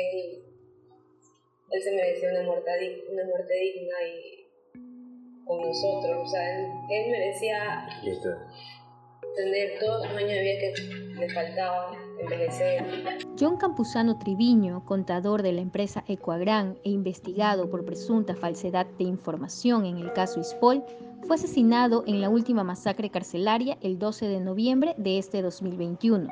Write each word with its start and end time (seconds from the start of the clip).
él, 0.00 0.42
él 1.70 1.82
se 1.82 1.92
merecía 1.92 2.30
una 2.30 2.42
muerte, 2.42 2.70
una 3.12 3.24
muerte 3.24 3.54
digna 3.54 3.94
y 4.06 4.46
con 5.44 5.62
nosotros. 5.62 6.24
O 6.24 6.28
sea, 6.28 6.58
él, 6.90 7.10
merecía 7.10 7.88
tener 9.36 9.78
todos 9.78 10.06
los 10.06 10.16
años 10.16 10.30
de 10.30 10.40
vida 10.40 10.58
que 10.60 11.20
le 11.20 11.28
faltaban, 11.30 11.94
envejecer. 12.20 12.84
John 13.38 13.56
Campuzano 13.56 14.18
Triviño, 14.18 14.84
contador 14.84 15.42
de 15.42 15.52
la 15.52 15.60
empresa 15.60 16.04
Ecuagran 16.08 16.78
e 16.84 16.90
investigado 16.90 17.68
por 17.68 17.84
presunta 17.84 18.34
falsedad 18.34 18.86
de 18.98 19.04
información 19.04 19.84
en 19.84 19.98
el 19.98 20.12
caso 20.12 20.40
Ispol, 20.40 20.82
fue 21.26 21.36
asesinado 21.36 22.04
en 22.06 22.20
la 22.20 22.30
última 22.30 22.64
masacre 22.64 23.10
carcelaria 23.10 23.76
el 23.82 23.98
12 23.98 24.28
de 24.28 24.40
noviembre 24.40 24.94
de 24.96 25.18
este 25.18 25.42
2021. 25.42 26.28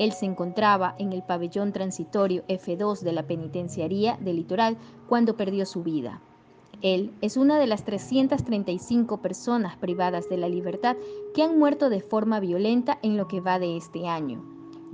Él 0.00 0.12
se 0.12 0.24
encontraba 0.24 0.94
en 0.96 1.12
el 1.12 1.22
pabellón 1.22 1.74
transitorio 1.74 2.42
F2 2.48 3.00
de 3.00 3.12
la 3.12 3.24
penitenciaría 3.24 4.16
del 4.18 4.36
litoral 4.36 4.78
cuando 5.06 5.36
perdió 5.36 5.66
su 5.66 5.82
vida. 5.82 6.22
Él 6.80 7.12
es 7.20 7.36
una 7.36 7.58
de 7.58 7.66
las 7.66 7.84
335 7.84 9.18
personas 9.18 9.76
privadas 9.76 10.30
de 10.30 10.38
la 10.38 10.48
libertad 10.48 10.96
que 11.34 11.42
han 11.42 11.58
muerto 11.58 11.90
de 11.90 12.00
forma 12.00 12.40
violenta 12.40 12.98
en 13.02 13.18
lo 13.18 13.28
que 13.28 13.42
va 13.42 13.58
de 13.58 13.76
este 13.76 14.08
año. 14.08 14.42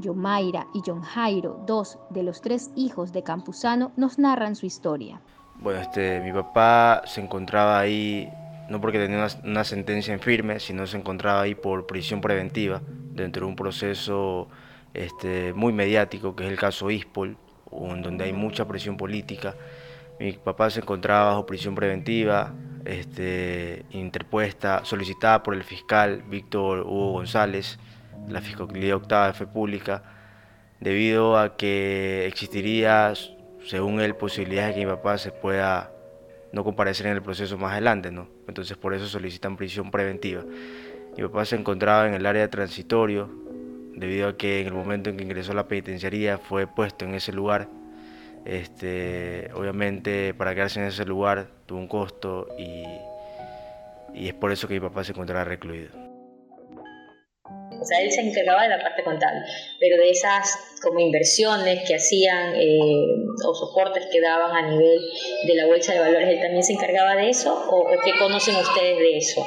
Yomaira 0.00 0.66
y 0.74 0.82
John 0.84 1.02
Jairo, 1.02 1.62
dos 1.68 2.00
de 2.10 2.24
los 2.24 2.40
tres 2.40 2.72
hijos 2.74 3.12
de 3.12 3.22
Campuzano, 3.22 3.92
nos 3.96 4.18
narran 4.18 4.56
su 4.56 4.66
historia. 4.66 5.20
Bueno, 5.60 5.82
este, 5.82 6.18
mi 6.18 6.32
papá 6.32 7.02
se 7.06 7.20
encontraba 7.20 7.78
ahí 7.78 8.28
no 8.68 8.80
porque 8.80 8.98
tenía 8.98 9.28
una, 9.44 9.62
sentencia 9.62 10.12
en 10.12 10.18
firme, 10.18 10.58
sino 10.58 10.84
se 10.88 10.96
encontraba 10.96 11.42
ahí 11.42 11.54
por 11.54 11.86
prisión 11.86 12.20
preventiva 12.20 12.82
dentro 13.12 13.46
de 13.46 13.50
un 13.50 13.54
proceso 13.54 14.48
este, 14.94 15.52
muy 15.52 15.72
mediático 15.72 16.34
que 16.34 16.44
es 16.44 16.50
el 16.50 16.58
caso 16.58 16.90
ISPOL, 16.90 17.36
donde 17.70 18.24
hay 18.24 18.32
mucha 18.32 18.66
presión 18.66 18.96
política 18.96 19.54
mi 20.18 20.32
papá 20.32 20.70
se 20.70 20.80
encontraba 20.80 21.26
bajo 21.30 21.46
prisión 21.46 21.74
preventiva, 21.74 22.54
este, 22.84 23.84
interpuesta, 23.90 24.84
solicitada 24.84 25.42
por 25.42 25.54
el 25.54 25.62
fiscal 25.62 26.22
Víctor 26.28 26.80
Hugo 26.80 27.12
González, 27.12 27.78
la 28.28 28.40
Fiscalía 28.40 28.96
Octava 28.96 29.26
de 29.28 29.34
Fe 29.34 29.46
Pública, 29.46 30.02
debido 30.80 31.38
a 31.38 31.56
que 31.56 32.26
existiría, 32.26 33.12
según 33.66 34.00
él, 34.00 34.14
posibilidades 34.14 34.74
de 34.74 34.80
que 34.80 34.86
mi 34.86 34.92
papá 34.92 35.18
se 35.18 35.32
pueda 35.32 35.92
no 36.52 36.64
comparecer 36.64 37.06
en 37.06 37.12
el 37.12 37.22
proceso 37.22 37.58
más 37.58 37.72
adelante, 37.72 38.10
¿no? 38.10 38.28
Entonces 38.48 38.76
por 38.78 38.94
eso 38.94 39.06
solicitan 39.06 39.56
prisión 39.56 39.90
preventiva. 39.90 40.44
Mi 41.14 41.22
papá 41.24 41.44
se 41.44 41.56
encontraba 41.56 42.08
en 42.08 42.14
el 42.14 42.24
área 42.24 42.48
transitorio, 42.48 43.30
debido 43.96 44.28
a 44.28 44.36
que 44.36 44.60
en 44.60 44.68
el 44.68 44.74
momento 44.74 45.10
en 45.10 45.16
que 45.16 45.24
ingresó 45.24 45.52
a 45.52 45.56
la 45.56 45.68
penitenciaría 45.68 46.38
fue 46.38 46.66
puesto 46.66 47.04
en 47.04 47.14
ese 47.14 47.32
lugar 47.32 47.68
este, 48.46 49.50
obviamente 49.54 50.32
para 50.32 50.54
quedarse 50.54 50.78
en 50.78 50.86
ese 50.86 51.04
lugar 51.04 51.48
tuvo 51.66 51.80
un 51.80 51.88
costo 51.88 52.46
y, 52.56 52.84
y 54.14 54.28
es 54.28 54.34
por 54.34 54.52
eso 54.52 54.68
que 54.68 54.74
mi 54.74 54.80
papá 54.80 55.02
se 55.02 55.10
encontraba 55.10 55.44
recluido. 55.44 55.90
O 57.80 57.84
sea, 57.84 58.00
él 58.00 58.10
se 58.10 58.20
encargaba 58.20 58.62
de 58.62 58.68
la 58.68 58.80
parte 58.80 59.02
contable, 59.02 59.40
pero 59.80 59.96
de 59.96 60.10
esas 60.10 60.78
como 60.80 61.00
inversiones 61.00 61.86
que 61.86 61.96
hacían 61.96 62.54
eh, 62.54 63.04
o 63.44 63.54
soportes 63.54 64.06
que 64.12 64.20
daban 64.20 64.56
a 64.56 64.70
nivel 64.70 65.00
de 65.46 65.54
la 65.54 65.66
bolsa 65.66 65.92
de 65.92 66.00
valores, 66.00 66.28
¿él 66.28 66.40
también 66.40 66.62
se 66.62 66.72
encargaba 66.72 67.16
de 67.16 67.28
eso 67.30 67.52
o, 67.68 67.86
qué 68.04 68.12
conocen 68.18 68.56
ustedes 68.56 68.98
de 68.98 69.16
eso? 69.18 69.44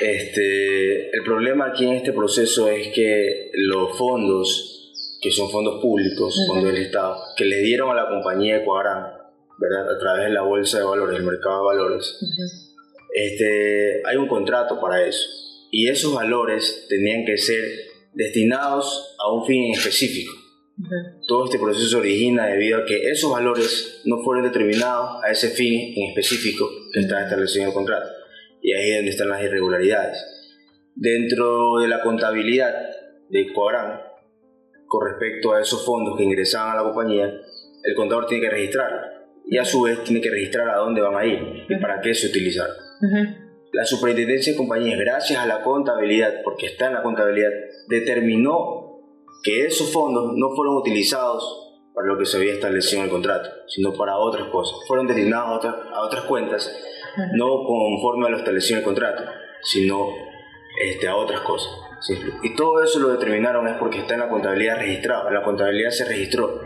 Este, 0.00 1.10
el 1.10 1.22
problema 1.24 1.66
aquí 1.66 1.84
en 1.84 1.94
este 1.94 2.12
proceso 2.12 2.68
es 2.68 2.88
que 2.88 3.50
los 3.54 3.96
fondos 3.96 4.74
que 5.24 5.30
son 5.30 5.50
fondos 5.50 5.80
públicos, 5.80 6.38
fondos 6.46 6.70
del 6.70 6.82
Estado, 6.82 7.16
que 7.34 7.46
le 7.46 7.60
dieron 7.60 7.90
a 7.90 7.94
la 7.94 8.08
compañía 8.10 8.58
Ecuadran, 8.58 9.06
¿verdad? 9.58 9.96
A 9.96 9.98
través 9.98 10.24
de 10.26 10.34
la 10.34 10.42
bolsa 10.42 10.78
de 10.78 10.84
valores, 10.84 11.18
el 11.18 11.24
mercado 11.24 11.60
de 11.60 11.64
valores. 11.64 12.18
este, 13.14 14.02
hay 14.04 14.16
un 14.16 14.28
contrato 14.28 14.78
para 14.78 15.02
eso. 15.06 15.26
Y 15.70 15.88
esos 15.88 16.14
valores 16.14 16.86
tenían 16.90 17.24
que 17.24 17.38
ser 17.38 17.64
destinados 18.12 19.16
a 19.18 19.32
un 19.32 19.46
fin 19.46 19.72
específico. 19.72 20.32
Todo 21.26 21.46
este 21.46 21.58
proceso 21.58 21.88
se 21.88 21.96
origina 21.96 22.46
debido 22.46 22.78
a 22.78 22.84
que 22.84 23.10
esos 23.10 23.30
valores 23.30 24.02
no 24.04 24.22
fueron 24.22 24.44
determinados 24.44 25.22
a 25.24 25.30
ese 25.30 25.48
fin 25.48 25.94
en 25.96 26.10
específico 26.10 26.68
que 26.92 27.00
está 27.00 27.22
establecido 27.22 27.62
en 27.62 27.68
el 27.68 27.74
contrato. 27.74 28.10
Y 28.64 28.72
ahí 28.72 28.92
es 28.92 28.96
donde 28.96 29.10
están 29.10 29.28
las 29.28 29.42
irregularidades. 29.42 30.24
Dentro 30.94 31.80
de 31.80 31.86
la 31.86 32.00
contabilidad 32.00 32.74
de 33.28 33.42
Ecuadran, 33.42 34.00
con 34.86 35.06
respecto 35.06 35.52
a 35.52 35.60
esos 35.60 35.84
fondos 35.84 36.16
que 36.16 36.24
ingresaban 36.24 36.72
a 36.72 36.76
la 36.76 36.82
compañía, 36.84 37.26
el 37.26 37.94
contador 37.94 38.26
tiene 38.26 38.44
que 38.44 38.50
registrar 38.50 39.26
y 39.46 39.58
a 39.58 39.66
su 39.66 39.82
vez 39.82 40.02
tiene 40.04 40.22
que 40.22 40.30
registrar 40.30 40.70
a 40.70 40.76
dónde 40.76 41.02
van 41.02 41.14
a 41.14 41.26
ir 41.26 41.66
y 41.68 41.76
para 41.76 42.00
qué 42.00 42.14
se 42.14 42.28
utilizaron. 42.28 42.74
La 43.72 43.84
superintendencia 43.84 44.54
de 44.54 44.56
compañías, 44.56 44.98
gracias 44.98 45.38
a 45.38 45.44
la 45.44 45.60
contabilidad, 45.62 46.40
porque 46.42 46.66
está 46.66 46.86
en 46.86 46.94
la 46.94 47.02
contabilidad, 47.02 47.50
determinó 47.88 49.02
que 49.42 49.66
esos 49.66 49.92
fondos 49.92 50.32
no 50.36 50.54
fueron 50.56 50.76
utilizados 50.76 51.82
para 51.92 52.06
lo 52.06 52.16
que 52.16 52.24
se 52.24 52.38
había 52.38 52.54
establecido 52.54 53.00
en 53.00 53.04
el 53.04 53.10
contrato, 53.10 53.50
sino 53.66 53.92
para 53.92 54.16
otras 54.16 54.48
cosas. 54.48 54.78
Fueron 54.88 55.06
destinados 55.06 55.48
a 55.48 55.52
otras, 55.56 55.74
a 55.92 56.00
otras 56.00 56.24
cuentas, 56.24 56.74
no 57.34 57.64
conforme 57.64 58.26
a 58.26 58.30
lo 58.30 58.38
establecido 58.38 58.78
en 58.78 58.78
el 58.80 58.84
contrato, 58.84 59.24
sino 59.62 60.08
este, 60.82 61.08
a 61.08 61.16
otras 61.16 61.40
cosas. 61.40 61.70
Y 62.42 62.54
todo 62.54 62.82
eso 62.82 62.98
lo 62.98 63.08
determinaron 63.08 63.66
es 63.66 63.76
porque 63.78 64.00
está 64.00 64.14
en 64.14 64.20
la 64.20 64.28
contabilidad 64.28 64.76
registrada, 64.78 65.30
la 65.30 65.42
contabilidad 65.42 65.90
se 65.90 66.04
registró. 66.04 66.60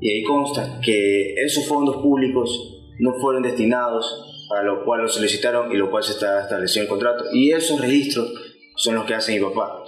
Y 0.00 0.12
ahí 0.12 0.22
consta 0.22 0.78
que 0.80 1.34
esos 1.34 1.66
fondos 1.66 1.96
públicos 1.96 2.76
no 3.00 3.14
fueron 3.14 3.42
destinados 3.42 4.46
para 4.48 4.62
lo 4.62 4.84
cual 4.84 5.02
lo 5.02 5.08
solicitaron 5.08 5.72
y 5.72 5.76
lo 5.76 5.90
cual 5.90 6.02
se 6.02 6.12
está 6.12 6.42
establecido 6.42 6.82
en 6.82 6.86
el 6.86 6.88
contrato. 6.88 7.24
Y 7.32 7.52
esos 7.52 7.80
registros 7.80 8.32
son 8.76 8.94
los 8.94 9.04
que 9.04 9.14
hace 9.14 9.32
mi 9.32 9.44
papá. 9.44 9.84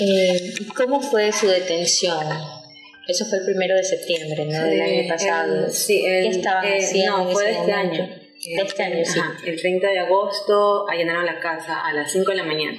Eh, 0.00 0.54
¿Cómo 0.76 1.00
fue 1.00 1.32
su 1.32 1.48
detención? 1.48 2.26
Eso 3.08 3.24
fue 3.24 3.38
el 3.38 3.44
primero 3.44 3.74
de 3.74 3.82
septiembre, 3.82 4.44
¿no? 4.44 4.64
Del 4.64 4.80
año 4.80 5.08
pasado. 5.08 5.68
sí, 5.70 6.02
¿Qué 6.02 6.28
estaban 6.28 6.64
haciendo? 6.64 7.24
No, 7.24 7.30
fue 7.30 7.44
de 7.44 7.52
este 7.52 7.72
año. 7.72 8.21
De 8.44 8.62
este 8.62 8.82
año, 8.82 9.04
sí. 9.04 9.20
el 9.46 9.60
30 9.60 9.88
de 9.88 9.98
agosto 10.00 10.88
allanaron 10.90 11.24
la 11.24 11.38
casa 11.38 11.80
a 11.86 11.92
las 11.92 12.10
5 12.10 12.30
de 12.30 12.36
la 12.36 12.44
mañana 12.44 12.78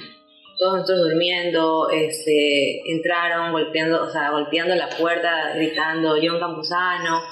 todos 0.58 0.78
nosotros 0.78 1.10
durmiendo, 1.10 1.90
este, 1.90 2.90
entraron 2.90 3.52
golpeando, 3.52 4.02
o 4.02 4.10
sea, 4.10 4.30
golpeando 4.30 4.74
la 4.74 4.88
puerta, 4.88 5.52
gritando 5.54 6.16
John 6.22 6.38
Campuzano. 6.38 7.22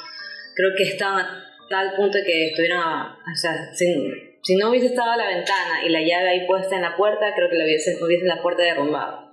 Creo 0.55 0.71
que 0.77 0.85
estaban 0.85 1.25
a 1.25 1.45
tal 1.69 1.95
punto 1.95 2.19
que 2.25 2.49
estuvieron, 2.49 2.81
o 2.81 3.37
sea, 3.37 3.73
si 3.75 4.57
no 4.57 4.71
hubiese 4.71 4.87
estado 4.87 5.13
a 5.13 5.17
la 5.17 5.29
ventana 5.29 5.85
y 5.87 5.89
la 5.89 6.01
llave 6.01 6.31
ahí 6.31 6.47
puesta 6.47 6.77
en 6.77 6.83
la 6.83 6.97
puerta, 6.97 7.33
creo 7.35 7.49
que 7.49 7.57
lo 7.57 7.65
hubiese, 7.65 7.97
hubiese 8.03 8.27
la 8.27 8.43
puerta 8.43 8.63
derrumbado. 8.63 9.33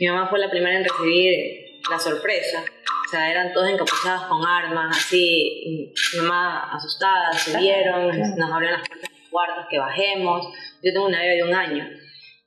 Mi 0.00 0.08
mamá 0.08 0.28
fue 0.28 0.38
la 0.38 0.50
primera 0.50 0.76
en 0.76 0.84
recibir 0.84 1.80
la 1.90 1.98
sorpresa. 1.98 2.64
O 3.04 3.08
sea, 3.08 3.30
eran 3.30 3.52
todos 3.52 3.68
encapuzados 3.68 4.24
con 4.24 4.44
armas, 4.44 4.96
así. 4.96 5.92
Mi 6.14 6.20
mamá 6.22 6.74
asustada, 6.74 7.32
se 7.32 7.58
vieron, 7.58 8.08
nos 8.08 8.50
abrieron 8.50 8.78
las 8.78 8.88
puertas 8.88 9.10
de 9.10 9.18
los 9.20 9.28
cuartos, 9.30 9.66
que 9.70 9.78
bajemos. 9.78 10.46
Yo 10.82 10.92
tengo 10.92 11.06
una 11.06 11.20
bebé 11.20 11.36
de 11.36 11.42
un 11.42 11.54
año. 11.54 11.88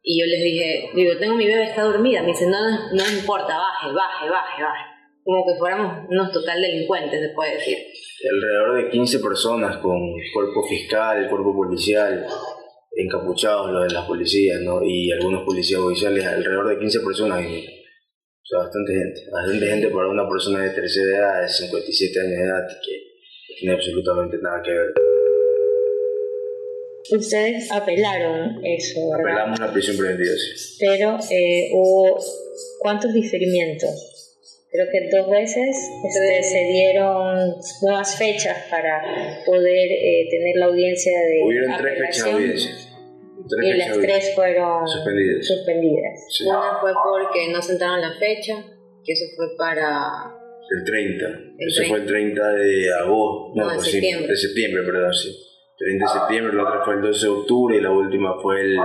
Y 0.01 0.19
yo 0.19 0.25
les 0.25 0.41
dije, 0.41 0.89
digo, 0.95 1.17
tengo 1.19 1.35
mi 1.35 1.45
bebé, 1.45 1.65
está 1.65 1.83
dormida. 1.83 2.21
Me 2.21 2.29
dice, 2.29 2.47
no, 2.47 2.57
no 2.93 3.17
importa, 3.19 3.57
baje, 3.57 3.93
baje, 3.93 4.29
baje, 4.29 4.63
baje. 4.63 4.83
Como 5.23 5.45
que 5.45 5.59
fuéramos 5.59 6.07
unos 6.09 6.31
total 6.31 6.61
delincuentes, 6.61 7.19
se 7.19 7.35
puede 7.35 7.55
decir. 7.55 7.77
Alrededor 8.31 8.83
de 8.83 8.89
15 8.89 9.19
personas 9.19 9.77
con 9.77 9.99
cuerpo 10.33 10.63
fiscal, 10.67 11.27
cuerpo 11.29 11.53
policial, 11.53 12.25
encapuchados, 12.95 13.71
lo 13.71 13.81
de 13.81 13.89
las 13.91 14.05
policías, 14.05 14.61
¿no? 14.61 14.81
Y 14.83 15.11
algunos 15.11 15.43
policías 15.43 15.81
oficiales, 15.81 16.25
alrededor 16.25 16.69
de 16.69 16.79
15 16.79 16.99
personas. 17.01 17.45
O 18.47 18.49
sea, 18.49 18.59
bastante 18.59 18.93
gente. 18.93 19.29
Bastante 19.29 19.67
gente 19.67 19.87
para 19.89 20.07
una 20.07 20.29
persona 20.29 20.63
de 20.63 20.69
tercera 20.69 21.17
edad, 21.17 21.41
de 21.41 21.49
57 21.49 22.19
años 22.19 22.31
de 22.31 22.43
edad, 22.45 22.67
que 22.81 22.95
no 23.49 23.55
tiene 23.59 23.73
absolutamente 23.73 24.37
nada 24.41 24.61
que 24.63 24.71
ver. 24.71 24.93
Ustedes 27.11 27.71
apelaron 27.71 28.65
eso, 28.65 29.09
¿verdad? 29.09 29.31
Apelamos 29.31 29.59
la 29.59 29.73
prisión 29.73 29.97
preventiva, 29.97 30.33
sí. 30.35 30.77
Pero 30.79 31.17
eh, 31.29 31.69
hubo 31.73 32.17
cuántos 32.79 33.13
diferimientos. 33.13 34.37
Creo 34.71 34.85
que 34.91 35.09
dos 35.17 35.29
veces 35.29 35.75
este, 36.05 36.43
se 36.43 36.63
dieron 36.71 37.53
nuevas 37.81 38.17
fechas 38.17 38.57
para 38.69 39.01
poder 39.45 39.91
eh, 39.91 40.27
tener 40.29 40.55
la 40.55 40.65
audiencia 40.67 41.19
de 41.19 41.43
Hubieron 41.43 41.77
tres 41.77 41.99
fechas 41.99 42.25
de 42.25 42.31
audiencia. 42.31 42.86
Y 43.61 43.73
las 43.77 43.99
tres 43.99 44.33
fueron 44.35 44.87
suspendidas. 44.87 46.27
Una 46.45 46.79
fue 46.79 46.91
porque 46.93 47.51
no 47.51 47.61
sentaron 47.61 48.01
la 48.01 48.13
fecha, 48.19 48.53
que 49.03 49.13
eso 49.13 49.25
fue 49.35 49.47
para... 49.57 50.33
El 50.69 50.83
30. 50.83 51.25
eso 51.59 51.83
fue 51.87 51.99
el 51.99 52.05
30 52.05 52.51
de 52.53 52.93
agosto. 52.93 53.53
No, 53.55 53.69
de, 53.69 53.75
pues 53.75 53.89
septiembre. 53.89 54.27
de 54.27 54.35
septiembre, 54.35 54.83
perdón, 54.83 55.13
sí. 55.13 55.33
30 55.77 56.05
de 56.05 56.19
septiembre, 56.19 56.55
la 56.55 56.63
otra 56.63 56.81
fue 56.83 56.95
el 56.95 57.01
12 57.01 57.25
de 57.25 57.31
octubre 57.31 57.77
y 57.77 57.81
la 57.81 57.91
última 57.91 58.33
fue 58.41 58.61
el... 58.61 58.77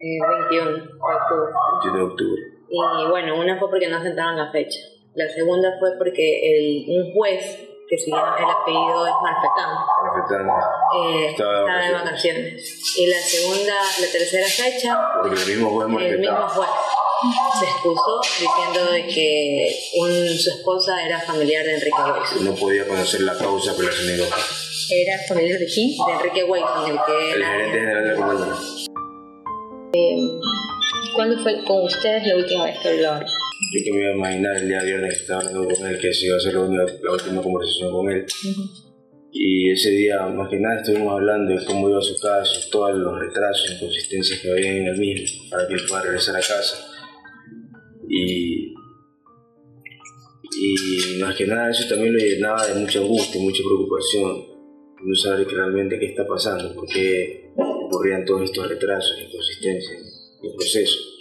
21 0.00 0.70
de 0.70 0.80
octubre. 0.80 1.52
21 1.82 1.96
de 1.96 2.02
octubre. 2.02 2.42
Y 2.68 3.10
bueno, 3.10 3.40
una 3.40 3.58
fue 3.58 3.70
porque 3.70 3.88
no 3.88 4.02
sentaron 4.02 4.36
la 4.36 4.50
fecha. 4.50 4.80
La 5.14 5.28
segunda 5.28 5.78
fue 5.78 5.90
porque 5.96 6.40
el, 6.56 6.86
un 6.88 7.12
juez, 7.14 7.68
que 7.96 8.10
llama, 8.10 8.36
el 8.38 8.50
apellido 8.50 9.06
es 9.06 9.14
Marfetán, 9.22 9.70
eh, 10.96 11.26
estaba 11.30 11.80
de 11.80 11.92
vacaciones. 11.92 12.96
Y 12.96 13.06
la 13.06 13.18
segunda, 13.18 13.74
la 14.00 14.06
tercera 14.06 14.46
fecha, 14.46 14.98
porque 15.22 15.40
el 15.40 15.48
mismo 15.48 15.70
juez 15.70 16.12
el 16.12 16.18
mismo 16.18 16.48
juez 16.48 16.70
se 17.58 17.64
excusó 17.64 18.20
diciendo 18.22 18.92
de 18.92 19.06
que 19.06 19.76
un, 19.94 20.28
su 20.38 20.50
esposa 20.50 21.04
era 21.04 21.20
familiar 21.20 21.64
de 21.64 21.74
Enrique 21.74 21.96
Wilson. 22.02 22.44
No 22.44 22.54
podía 22.54 22.86
conocer 22.86 23.20
la 23.22 23.36
causa 23.36 23.74
por 23.74 23.84
la 23.84 23.92
señora. 23.92 24.36
¿Era 24.90 25.18
familiar 25.26 25.58
de 25.58 25.66
quién? 25.66 25.90
De 26.06 26.12
Enrique 26.12 26.44
Wilson, 26.44 26.90
el 26.90 26.98
que 27.06 27.32
El 27.32 27.44
gerente 27.44 27.78
general 27.80 28.04
de 28.04 28.46
la. 28.46 28.58
Eh, 29.94 30.16
¿Cuándo 31.14 31.42
fue 31.42 31.64
con 31.64 31.84
ustedes 31.84 32.26
la 32.26 32.36
última 32.36 32.64
vez 32.64 32.78
que 32.80 32.88
hablaron? 32.88 33.24
Yo 33.72 33.84
que 33.84 33.92
me 33.92 34.00
iba 34.00 34.10
a 34.10 34.16
imaginar 34.16 34.56
el 34.56 34.68
día 34.68 34.82
viernes 34.82 35.14
que 35.14 35.22
estaba 35.22 35.40
hablando 35.40 35.74
con 35.74 35.86
él, 35.86 35.98
que 35.98 36.12
se 36.12 36.26
iba 36.26 36.34
a 36.34 36.38
hacer 36.38 36.54
la, 36.54 36.84
la 37.02 37.12
última 37.12 37.42
conversación 37.42 37.92
con 37.92 38.10
él. 38.10 38.26
Y 39.32 39.70
ese 39.70 39.90
día, 39.90 40.26
más 40.26 40.48
que 40.48 40.60
nada, 40.60 40.80
estuvimos 40.80 41.12
hablando 41.12 41.52
de 41.52 41.64
cómo 41.64 41.88
iba 41.88 42.00
su 42.00 42.16
caso, 42.20 42.68
todos 42.70 42.96
los 42.96 43.18
retrasos, 43.18 43.72
inconsistencias 43.72 44.40
que 44.40 44.50
había 44.50 44.72
en 44.72 44.86
el 44.86 44.96
mismo, 44.96 45.50
para 45.50 45.66
que 45.66 45.74
él 45.74 45.80
pueda 45.88 46.02
regresar 46.02 46.36
a 46.36 46.38
casa. 46.38 46.86
Y, 48.08 48.74
y 50.56 51.18
más 51.20 51.34
que 51.34 51.46
nada, 51.46 51.70
eso 51.70 51.88
también 51.88 52.12
lo 52.12 52.18
llenaba 52.20 52.66
de 52.66 52.74
mucha 52.80 53.00
angustia, 53.00 53.40
mucha 53.40 53.62
preocupación. 53.64 54.54
No 55.02 55.14
saber 55.16 55.46
que 55.46 55.54
realmente 55.54 55.98
qué 55.98 56.06
está 56.06 56.26
pasando, 56.26 56.72
por 56.74 56.86
qué 56.86 57.50
ocurrían 57.56 58.24
todos 58.24 58.44
estos 58.44 58.68
retrasos, 58.68 59.20
inconsistencias 59.20 60.00
en 60.42 60.50
el 60.50 60.56
proceso. 60.56 61.13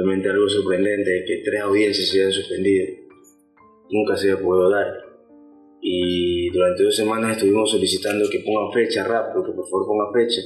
Realmente 0.00 0.30
algo 0.30 0.48
sorprendente 0.48 1.24
que 1.26 1.42
tres 1.44 1.60
audiencias 1.60 2.08
se 2.08 2.20
hayan 2.20 2.32
suspendido. 2.32 2.86
Nunca 3.90 4.16
se 4.16 4.34
podido 4.34 4.70
dar. 4.70 4.86
Y 5.82 6.48
durante 6.48 6.84
dos 6.84 6.96
semanas 6.96 7.36
estuvimos 7.36 7.70
solicitando 7.70 8.24
que 8.30 8.40
pongan 8.40 8.72
fecha 8.72 9.04
rápido, 9.04 9.44
que 9.44 9.52
por 9.52 9.68
favor 9.68 9.88
pongan 9.88 10.12
fecha. 10.14 10.40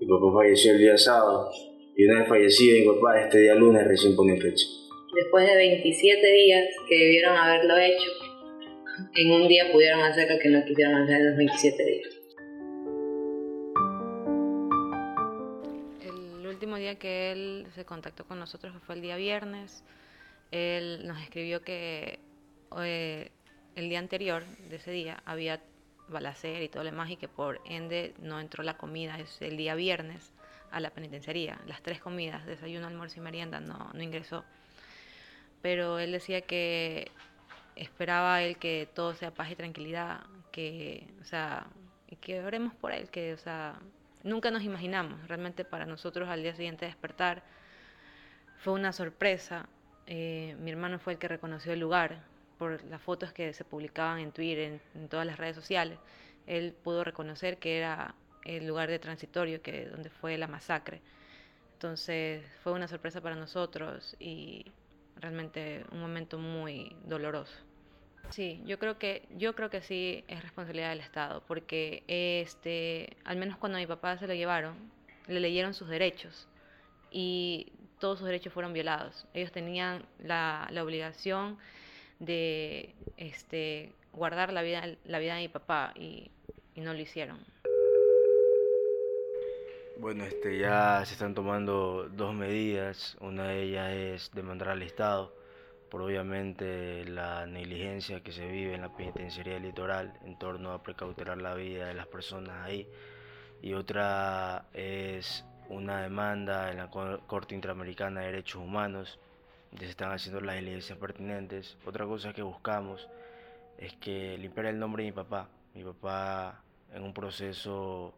Mi 0.00 0.06
papá 0.06 0.32
falleció 0.32 0.72
el 0.72 0.78
día 0.78 0.96
sábado. 0.96 1.50
Y 1.96 2.06
una 2.06 2.20
vez 2.20 2.28
fallecido 2.28 2.78
mi 2.78 2.96
papá, 2.96 3.20
este 3.20 3.40
día 3.40 3.54
lunes 3.56 3.86
recién 3.86 4.16
ponen 4.16 4.40
fecha. 4.40 4.64
Después 5.14 5.46
de 5.46 5.56
27 5.56 6.32
días 6.32 6.68
que 6.88 6.96
debieron 6.96 7.36
haberlo 7.36 7.76
hecho, 7.76 8.10
en 9.16 9.32
un 9.32 9.48
día 9.48 9.70
pudieron 9.70 10.00
hacer 10.00 10.30
lo 10.30 10.38
que 10.38 10.48
no 10.48 10.64
quisieron 10.64 10.94
hacer 10.94 11.16
en 11.16 11.26
los 11.28 11.36
27 11.36 11.84
días. 11.84 12.15
Último 16.56 16.76
día 16.76 16.98
que 16.98 17.32
él 17.32 17.66
se 17.74 17.84
contactó 17.84 18.24
con 18.24 18.38
nosotros 18.38 18.74
fue 18.86 18.94
el 18.94 19.02
día 19.02 19.16
viernes. 19.16 19.84
Él 20.50 21.06
nos 21.06 21.20
escribió 21.20 21.60
que 21.62 22.18
eh, 22.78 23.30
el 23.74 23.88
día 23.90 23.98
anterior 23.98 24.46
de 24.70 24.76
ese 24.76 24.90
día 24.90 25.22
había 25.26 25.60
balacera 26.08 26.62
y 26.62 26.68
todo 26.68 26.82
lo 26.82 26.90
demás 26.90 27.10
y 27.10 27.16
que 27.16 27.28
por 27.28 27.60
ende 27.66 28.14
no 28.20 28.40
entró 28.40 28.62
la 28.62 28.78
comida 28.78 29.18
es 29.18 29.42
el 29.42 29.56
día 29.58 29.74
viernes 29.74 30.32
a 30.70 30.80
la 30.80 30.88
penitenciaría. 30.90 31.60
Las 31.66 31.82
tres 31.82 32.00
comidas, 32.00 32.46
desayuno, 32.46 32.86
almuerzo 32.86 33.18
y 33.18 33.22
merienda, 33.22 33.60
no, 33.60 33.90
no 33.92 34.02
ingresó. 34.02 34.42
Pero 35.60 35.98
él 35.98 36.10
decía 36.10 36.40
que 36.40 37.10
esperaba 37.74 38.42
él 38.42 38.56
que 38.56 38.88
todo 38.94 39.14
sea 39.14 39.34
paz 39.34 39.50
y 39.50 39.56
tranquilidad, 39.56 40.20
que, 40.52 41.06
o 41.20 41.24
sea, 41.24 41.66
y 42.08 42.16
que 42.16 42.40
oremos 42.40 42.74
por 42.74 42.92
él, 42.92 43.10
que, 43.10 43.34
o 43.34 43.38
sea, 43.38 43.78
nunca 44.26 44.50
nos 44.50 44.62
imaginamos, 44.62 45.26
realmente 45.28 45.64
para 45.64 45.86
nosotros 45.86 46.28
al 46.28 46.42
día 46.42 46.54
siguiente 46.54 46.84
despertar 46.84 47.42
fue 48.58 48.74
una 48.74 48.92
sorpresa. 48.92 49.68
Eh, 50.06 50.56
mi 50.60 50.70
hermano 50.70 50.98
fue 50.98 51.14
el 51.14 51.18
que 51.18 51.28
reconoció 51.28 51.72
el 51.72 51.80
lugar 51.80 52.20
por 52.58 52.82
las 52.84 53.00
fotos 53.00 53.32
que 53.32 53.52
se 53.52 53.64
publicaban 53.64 54.18
en 54.18 54.32
Twitter, 54.32 54.58
en, 54.58 54.80
en 54.94 55.08
todas 55.08 55.26
las 55.26 55.38
redes 55.38 55.56
sociales. 55.56 55.98
Él 56.46 56.74
pudo 56.82 57.04
reconocer 57.04 57.58
que 57.58 57.78
era 57.78 58.14
el 58.44 58.66
lugar 58.66 58.88
de 58.88 58.98
transitorio 58.98 59.62
que 59.62 59.86
donde 59.86 60.10
fue 60.10 60.36
la 60.38 60.46
masacre. 60.48 61.00
Entonces 61.74 62.44
fue 62.62 62.72
una 62.72 62.88
sorpresa 62.88 63.20
para 63.20 63.36
nosotros 63.36 64.16
y 64.18 64.64
realmente 65.16 65.84
un 65.92 66.00
momento 66.00 66.38
muy 66.38 66.96
doloroso. 67.04 67.54
Sí, 68.30 68.60
yo 68.66 68.78
creo 68.78 68.98
que 68.98 69.22
yo 69.36 69.54
creo 69.54 69.70
que 69.70 69.80
sí 69.80 70.24
es 70.28 70.42
responsabilidad 70.42 70.90
del 70.90 71.00
Estado, 71.00 71.42
porque 71.46 72.02
este, 72.08 73.16
al 73.24 73.36
menos 73.36 73.56
cuando 73.56 73.78
a 73.78 73.80
mi 73.80 73.86
papá 73.86 74.18
se 74.18 74.26
lo 74.26 74.34
llevaron, 74.34 74.74
le 75.26 75.40
leyeron 75.40 75.74
sus 75.74 75.88
derechos 75.88 76.48
y 77.10 77.72
todos 77.98 78.18
sus 78.18 78.26
derechos 78.26 78.52
fueron 78.52 78.72
violados. 78.72 79.26
Ellos 79.32 79.52
tenían 79.52 80.04
la, 80.18 80.68
la 80.70 80.84
obligación 80.84 81.56
de 82.18 82.94
este, 83.16 83.92
guardar 84.12 84.52
la 84.52 84.62
vida, 84.62 84.82
la 85.04 85.18
vida 85.18 85.36
de 85.36 85.42
mi 85.42 85.48
papá 85.48 85.92
y, 85.94 86.30
y 86.74 86.80
no 86.80 86.92
lo 86.92 87.00
hicieron. 87.00 87.38
Bueno, 89.98 90.24
este, 90.24 90.58
ya 90.58 91.02
se 91.06 91.14
están 91.14 91.34
tomando 91.34 92.10
dos 92.10 92.34
medidas. 92.34 93.16
Una 93.20 93.48
de 93.48 93.62
ellas 93.62 93.92
es 93.92 94.30
demandar 94.34 94.68
al 94.68 94.82
Estado 94.82 95.32
por 95.90 96.02
obviamente 96.02 97.04
la 97.04 97.46
negligencia 97.46 98.20
que 98.22 98.32
se 98.32 98.46
vive 98.46 98.74
en 98.74 98.82
la 98.82 98.94
penitenciaría 98.94 99.58
litoral 99.58 100.18
en 100.24 100.38
torno 100.38 100.72
a 100.72 100.82
precautelar 100.82 101.38
la 101.40 101.54
vida 101.54 101.86
de 101.86 101.94
las 101.94 102.06
personas 102.06 102.64
ahí. 102.64 102.88
Y 103.62 103.74
otra 103.74 104.66
es 104.74 105.44
una 105.68 106.02
demanda 106.02 106.70
en 106.70 106.78
la 106.78 106.90
Corte 106.90 107.54
Interamericana 107.54 108.20
de 108.20 108.26
Derechos 108.26 108.62
Humanos, 108.62 109.18
donde 109.70 109.86
se 109.86 109.90
están 109.92 110.12
haciendo 110.12 110.40
las 110.40 110.56
diligencias 110.56 110.98
pertinentes. 110.98 111.76
Otra 111.84 112.04
cosa 112.06 112.32
que 112.32 112.42
buscamos 112.42 113.08
es 113.78 113.94
que 113.94 114.36
limpiar 114.38 114.66
el 114.66 114.78
nombre 114.78 115.04
de 115.04 115.10
mi 115.10 115.14
papá. 115.14 115.48
Mi 115.74 115.84
papá 115.84 116.62
en 116.92 117.02
un 117.02 117.12
proceso 117.12 118.14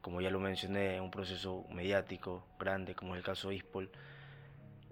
como 0.00 0.20
ya 0.20 0.30
lo 0.30 0.40
mencioné, 0.40 1.00
un 1.00 1.10
proceso 1.10 1.64
mediático 1.70 2.44
grande, 2.58 2.94
como 2.94 3.14
es 3.14 3.18
el 3.18 3.24
caso 3.24 3.52
Ispol, 3.52 3.90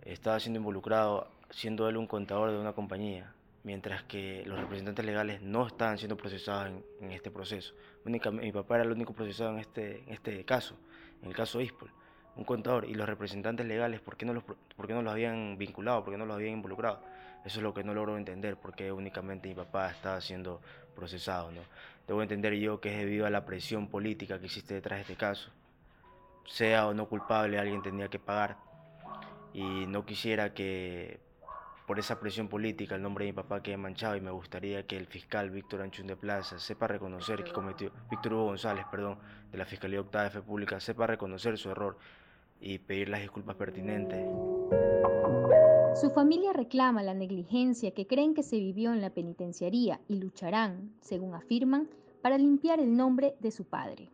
estaba 0.04 0.38
siendo 0.38 0.58
involucrado, 0.58 1.28
siendo 1.50 1.89
él 1.89 1.97
un 1.97 2.06
contador 2.06 2.50
de 2.50 2.59
una 2.59 2.73
compañía, 2.73 3.33
mientras 3.65 4.03
que 4.05 4.43
los 4.47 4.59
representantes 4.59 5.05
legales 5.05 5.43
no 5.43 5.67
estaban 5.67 5.99
siendo 5.99 6.17
procesados 6.17 6.73
en, 7.00 7.12
este 7.12 7.31
proceso. 7.31 7.75
mi 8.05 8.53
papá 8.53 8.77
era 8.77 8.85
el 8.85 8.93
único 8.93 9.12
procesado 9.12 9.50
en 9.50 9.59
este, 9.59 10.03
en 10.05 10.12
este 10.12 10.45
caso, 10.45 10.77
en 11.23 11.29
el 11.29 11.35
caso 11.35 11.61
Ispol, 11.61 11.91
un 12.37 12.45
contador, 12.45 12.85
y 12.85 12.95
los 12.95 13.09
representantes 13.09 13.67
legales, 13.67 14.00
¿por 14.00 14.17
qué 14.17 14.25
no 14.25 14.33
los, 14.33 14.45
por 14.45 14.87
qué 14.87 14.95
no 14.95 15.03
los 15.03 15.12
habían 15.12 15.59
vinculado, 15.59 16.05
por 16.05 16.15
qué 16.15 16.19
no 16.19 16.27
los 16.27 16.37
habían 16.37 16.55
involucrado? 16.55 17.02
Eso 17.45 17.61
es 17.61 17.62
lo 17.62 17.73
que 17.73 17.85
no 17.85 17.95
logro 17.95 18.17
entender, 18.17 18.57
porque 18.57 18.93
únicamente 18.93 19.49
mi 19.49 19.55
papá 19.55 19.90
estaba 19.90 20.21
siendo 20.21 20.61
procesado. 20.95 21.50
¿no? 21.50 21.62
Debo 22.07 22.23
entender 22.23 22.55
yo 22.55 22.81
que 22.81 22.93
es 22.93 22.99
debido 22.99 23.26
a 23.26 23.31
la 23.31 23.45
presión 23.45 23.88
política 23.88 24.38
que 24.38 24.47
existe 24.47 24.75
detrás 24.75 24.99
de 24.99 25.02
este 25.02 25.17
caso. 25.17 25.50
Sea 26.47 26.87
o 26.87 26.95
no 26.95 27.09
culpable, 27.09 27.59
alguien 27.59 27.83
tendría 27.83 28.09
que 28.09 28.19
pagar. 28.19 28.57
Y 29.52 29.87
no 29.87 30.05
quisiera 30.05 30.52
que 30.55 31.21
por 31.88 31.99
esa 31.99 32.21
presión 32.21 32.49
política 32.49 32.97
el 32.97 33.02
nombre 33.02 33.25
de 33.25 33.33
mi 33.33 33.37
papá 33.37 33.62
quede 33.62 33.78
manchado 33.78 34.14
y 34.14 34.21
me 34.21 34.30
gustaría 34.30 34.87
que 34.87 34.99
el 34.99 35.07
fiscal 35.07 35.49
Víctor 35.49 35.80
Anchún 35.80 36.07
de 36.07 36.16
Plaza 36.16 36.59
sepa 36.59 36.87
reconocer 36.87 37.42
que 37.42 37.50
cometió, 37.50 37.90
Víctor 38.11 38.35
Hugo 38.35 38.45
González, 38.45 38.85
perdón, 38.90 39.18
de 39.50 39.57
la 39.57 39.64
Fiscalía 39.64 40.02
Octava 40.02 40.25
de 40.25 40.30
Fe 40.30 40.42
Pública, 40.42 40.78
sepa 40.80 41.07
reconocer 41.07 41.57
su 41.57 41.71
error 41.71 41.97
y 42.61 42.78
pedir 42.78 43.09
las 43.09 43.23
disculpas 43.23 43.57
pertinentes. 43.57 44.23
Su 45.99 46.11
familia 46.11 46.52
reclama 46.52 47.02
la 47.02 47.14
negligencia 47.14 47.92
que 47.92 48.07
creen 48.07 48.35
que 48.35 48.42
se 48.42 48.59
vivió 48.59 48.92
en 48.92 49.00
la 49.00 49.09
penitenciaría 49.09 49.99
y 50.09 50.16
lucharán, 50.16 50.92
según 51.00 51.35
afirman, 51.35 51.88
para 52.21 52.37
limpiar 52.37 52.80
el 52.80 52.95
nombre 52.95 53.35
de 53.40 53.50
su 53.50 53.64
padre. 53.64 54.11